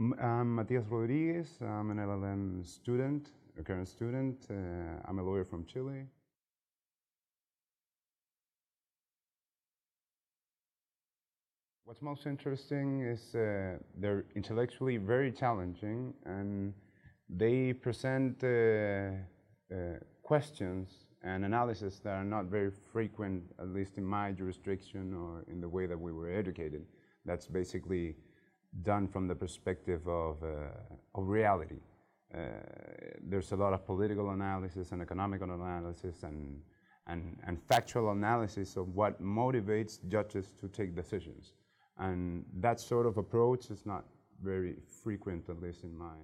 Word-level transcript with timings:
I'm 0.00 0.54
Matias 0.54 0.86
Rodriguez. 0.88 1.58
I'm 1.60 1.90
an 1.90 1.98
LLM 1.98 2.66
student, 2.66 3.32
a 3.58 3.62
current 3.62 3.86
student. 3.86 4.46
Uh, 4.48 4.54
I'm 5.06 5.18
a 5.18 5.22
lawyer 5.22 5.44
from 5.44 5.66
Chile. 5.66 6.06
What's 11.84 12.00
most 12.00 12.24
interesting 12.24 13.02
is 13.02 13.34
uh, 13.34 13.76
they're 13.98 14.24
intellectually 14.34 14.96
very 14.96 15.30
challenging 15.30 16.14
and 16.24 16.72
they 17.28 17.74
present 17.74 18.42
uh, 18.42 18.46
uh, 19.70 19.98
questions 20.22 20.88
and 21.22 21.44
analysis 21.44 22.00
that 22.04 22.14
are 22.14 22.24
not 22.24 22.46
very 22.46 22.70
frequent, 22.90 23.42
at 23.58 23.68
least 23.68 23.98
in 23.98 24.04
my 24.06 24.32
jurisdiction 24.32 25.12
or 25.12 25.44
in 25.52 25.60
the 25.60 25.68
way 25.68 25.84
that 25.84 26.00
we 26.00 26.10
were 26.10 26.30
educated. 26.30 26.86
That's 27.26 27.46
basically 27.46 28.16
done 28.82 29.08
from 29.08 29.26
the 29.26 29.34
perspective 29.34 30.06
of, 30.08 30.42
uh, 30.42 30.68
of 31.14 31.28
reality. 31.28 31.80
Uh, 32.32 32.38
there's 33.22 33.52
a 33.52 33.56
lot 33.56 33.72
of 33.72 33.84
political 33.84 34.30
analysis 34.30 34.92
and 34.92 35.02
economical 35.02 35.50
analysis 35.50 36.22
and, 36.22 36.60
and, 37.08 37.36
and 37.46 37.60
factual 37.62 38.12
analysis 38.12 38.76
of 38.76 38.94
what 38.94 39.20
motivates 39.20 39.98
judges 40.08 40.54
to 40.60 40.68
take 40.68 40.94
decisions. 40.94 41.54
And 41.98 42.44
that 42.60 42.80
sort 42.80 43.06
of 43.06 43.18
approach 43.18 43.70
is 43.70 43.84
not 43.84 44.04
very 44.42 44.76
frequent, 45.02 45.48
at 45.48 45.60
least 45.60 45.84
in 45.84 45.96
my 45.96 46.14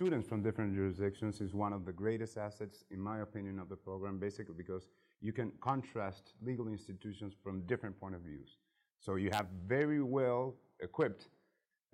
students 0.00 0.26
from 0.26 0.42
different 0.42 0.74
jurisdictions 0.74 1.42
is 1.42 1.52
one 1.52 1.74
of 1.74 1.84
the 1.84 1.92
greatest 1.92 2.38
assets, 2.38 2.84
in 2.90 2.98
my 2.98 3.20
opinion, 3.20 3.58
of 3.58 3.68
the 3.68 3.76
program, 3.76 4.18
basically 4.18 4.54
because 4.56 4.88
you 5.20 5.30
can 5.30 5.52
contrast 5.60 6.32
legal 6.40 6.68
institutions 6.68 7.34
from 7.44 7.60
different 7.66 8.00
point 8.00 8.14
of 8.14 8.22
views. 8.22 8.56
So 8.98 9.16
you 9.16 9.28
have 9.34 9.48
very 9.66 10.02
well 10.02 10.54
equipped 10.82 11.28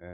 uh, 0.01 0.07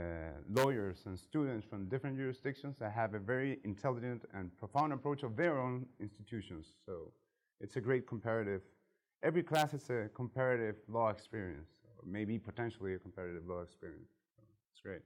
lawyers 0.49 1.03
and 1.05 1.19
students 1.19 1.67
from 1.69 1.87
different 1.87 2.17
jurisdictions 2.17 2.77
that 2.79 2.93
have 2.93 3.13
a 3.13 3.19
very 3.19 3.59
intelligent 3.63 4.25
and 4.33 4.49
profound 4.57 4.91
approach 4.91 5.21
of 5.21 5.35
their 5.35 5.59
own 5.59 5.85
institutions. 5.99 6.65
So 6.87 7.11
it's 7.61 7.75
a 7.75 7.81
great 7.81 8.07
comparative. 8.07 8.61
Every 9.21 9.43
class 9.43 9.75
is 9.75 9.87
a 9.91 10.09
comparative 10.15 10.77
law 10.87 11.09
experience, 11.09 11.69
or 11.85 12.03
maybe 12.07 12.39
potentially 12.39 12.95
a 12.95 12.97
comparative 12.97 13.43
law 13.47 13.61
experience. 13.61 14.09
So 14.35 14.41
it's 14.71 14.81
great. 14.81 15.03